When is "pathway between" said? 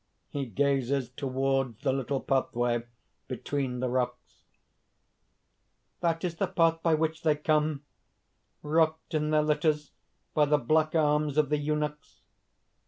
2.21-3.81